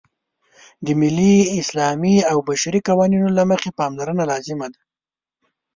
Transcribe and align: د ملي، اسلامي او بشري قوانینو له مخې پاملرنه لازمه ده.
د 0.85 0.87
ملي، 1.01 1.35
اسلامي 1.61 2.15
او 2.31 2.37
بشري 2.49 2.79
قوانینو 2.89 3.29
له 3.37 3.43
مخې 3.51 3.69
پاملرنه 3.79 4.23
لازمه 4.31 4.67
ده. 4.73 4.81